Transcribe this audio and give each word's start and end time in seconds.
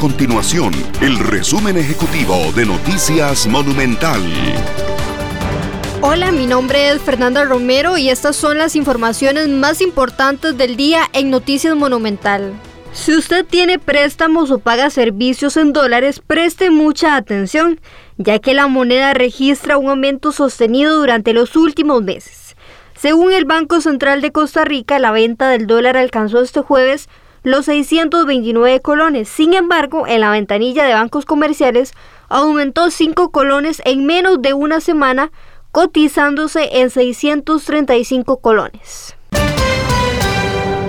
continuación 0.00 0.72
el 1.02 1.18
resumen 1.18 1.76
ejecutivo 1.76 2.34
de 2.56 2.64
Noticias 2.64 3.46
Monumental. 3.46 4.22
Hola, 6.00 6.32
mi 6.32 6.46
nombre 6.46 6.88
es 6.88 7.02
Fernanda 7.02 7.44
Romero 7.44 7.98
y 7.98 8.08
estas 8.08 8.34
son 8.34 8.56
las 8.56 8.76
informaciones 8.76 9.50
más 9.50 9.82
importantes 9.82 10.56
del 10.56 10.76
día 10.76 11.02
en 11.12 11.28
Noticias 11.28 11.76
Monumental. 11.76 12.54
Si 12.94 13.14
usted 13.14 13.44
tiene 13.44 13.78
préstamos 13.78 14.50
o 14.50 14.58
paga 14.58 14.88
servicios 14.88 15.58
en 15.58 15.74
dólares, 15.74 16.22
preste 16.26 16.70
mucha 16.70 17.16
atención, 17.16 17.78
ya 18.16 18.38
que 18.38 18.54
la 18.54 18.68
moneda 18.68 19.12
registra 19.12 19.76
un 19.76 19.90
aumento 19.90 20.32
sostenido 20.32 20.96
durante 20.96 21.34
los 21.34 21.56
últimos 21.56 22.02
meses. 22.02 22.56
Según 22.96 23.32
el 23.32 23.44
Banco 23.44 23.82
Central 23.82 24.22
de 24.22 24.32
Costa 24.32 24.64
Rica, 24.64 24.98
la 24.98 25.10
venta 25.10 25.50
del 25.50 25.66
dólar 25.66 25.98
alcanzó 25.98 26.40
este 26.40 26.60
jueves 26.60 27.10
los 27.42 27.66
629 27.66 28.80
colones. 28.80 29.28
Sin 29.28 29.54
embargo, 29.54 30.06
en 30.06 30.20
la 30.20 30.30
ventanilla 30.30 30.84
de 30.84 30.94
bancos 30.94 31.24
comerciales 31.24 31.92
aumentó 32.28 32.90
5 32.90 33.30
colones 33.30 33.82
en 33.84 34.06
menos 34.06 34.40
de 34.42 34.54
una 34.54 34.80
semana, 34.80 35.30
cotizándose 35.72 36.80
en 36.80 36.90
635 36.90 38.40
colones. 38.40 39.16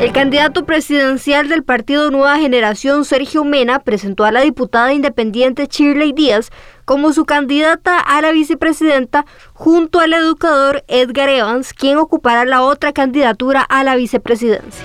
El 0.00 0.12
candidato 0.12 0.66
presidencial 0.66 1.48
del 1.48 1.62
partido 1.62 2.10
Nueva 2.10 2.36
Generación, 2.36 3.04
Sergio 3.04 3.44
Mena, 3.44 3.78
presentó 3.78 4.24
a 4.24 4.32
la 4.32 4.40
diputada 4.40 4.92
independiente 4.92 5.68
Shirley 5.70 6.12
Díaz 6.12 6.50
como 6.84 7.12
su 7.12 7.24
candidata 7.24 8.00
a 8.00 8.20
la 8.20 8.32
vicepresidenta 8.32 9.24
junto 9.54 10.00
al 10.00 10.12
educador 10.12 10.84
Edgar 10.88 11.28
Evans, 11.28 11.72
quien 11.72 11.96
ocupará 11.96 12.44
la 12.44 12.62
otra 12.62 12.92
candidatura 12.92 13.62
a 13.62 13.84
la 13.84 13.94
vicepresidencia. 13.94 14.84